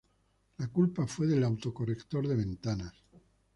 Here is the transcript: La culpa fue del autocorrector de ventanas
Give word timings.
La 0.57 0.67
culpa 0.69 1.05
fue 1.05 1.27
del 1.27 1.43
autocorrector 1.43 2.27
de 2.27 2.35
ventanas 2.35 2.95